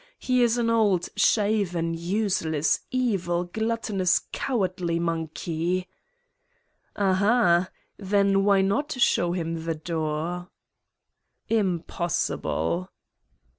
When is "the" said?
9.65-9.75